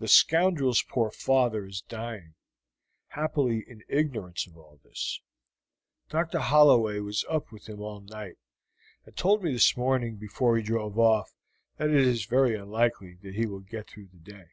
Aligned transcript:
The 0.00 0.06
scoundrel's 0.08 0.82
poor 0.82 1.10
father 1.10 1.64
is 1.64 1.80
dying, 1.80 2.34
happily 3.06 3.64
in 3.66 3.84
ignorance 3.88 4.46
of 4.46 4.54
all 4.54 4.78
this. 4.84 5.22
Dr. 6.10 6.40
Holloway 6.40 6.98
was 6.98 7.24
up 7.30 7.50
with 7.50 7.66
him 7.66 7.80
all 7.80 8.02
night, 8.02 8.36
and 9.06 9.16
told 9.16 9.42
me 9.42 9.54
this 9.54 9.74
morning 9.74 10.16
before 10.16 10.58
he 10.58 10.62
drove 10.62 10.98
off 10.98 11.32
that 11.78 11.88
it 11.88 12.06
is 12.06 12.26
very 12.26 12.54
unlikely 12.54 13.14
that 13.22 13.34
he 13.34 13.46
will 13.46 13.60
get 13.60 13.88
through 13.88 14.08
the 14.12 14.18
day." 14.18 14.50